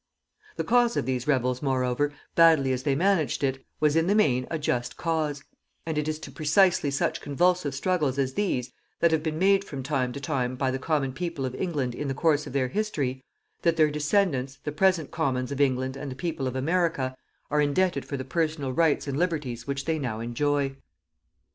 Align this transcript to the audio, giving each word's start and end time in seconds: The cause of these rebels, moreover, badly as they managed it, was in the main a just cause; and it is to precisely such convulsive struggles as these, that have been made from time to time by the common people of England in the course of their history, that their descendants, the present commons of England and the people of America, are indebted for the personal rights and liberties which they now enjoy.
The 0.55 0.63
cause 0.63 0.97
of 0.97 1.05
these 1.05 1.27
rebels, 1.27 1.61
moreover, 1.61 2.11
badly 2.33 2.73
as 2.73 2.81
they 2.81 2.95
managed 2.95 3.43
it, 3.43 3.63
was 3.79 3.95
in 3.95 4.07
the 4.07 4.15
main 4.15 4.47
a 4.49 4.57
just 4.57 4.97
cause; 4.97 5.43
and 5.85 5.95
it 5.95 6.07
is 6.07 6.17
to 6.21 6.31
precisely 6.31 6.89
such 6.89 7.21
convulsive 7.21 7.75
struggles 7.75 8.17
as 8.17 8.33
these, 8.33 8.71
that 8.99 9.11
have 9.11 9.21
been 9.21 9.37
made 9.37 9.63
from 9.63 9.83
time 9.83 10.11
to 10.13 10.19
time 10.19 10.55
by 10.55 10.71
the 10.71 10.79
common 10.79 11.13
people 11.13 11.45
of 11.45 11.53
England 11.53 11.93
in 11.93 12.07
the 12.07 12.15
course 12.15 12.47
of 12.47 12.53
their 12.53 12.69
history, 12.69 13.23
that 13.61 13.77
their 13.77 13.91
descendants, 13.91 14.57
the 14.63 14.71
present 14.71 15.11
commons 15.11 15.51
of 15.51 15.61
England 15.61 15.95
and 15.95 16.09
the 16.09 16.15
people 16.15 16.47
of 16.47 16.55
America, 16.55 17.15
are 17.51 17.61
indebted 17.61 18.03
for 18.03 18.17
the 18.17 18.25
personal 18.25 18.71
rights 18.73 19.07
and 19.07 19.19
liberties 19.19 19.67
which 19.67 19.85
they 19.85 19.99
now 19.99 20.19
enjoy. 20.19 20.75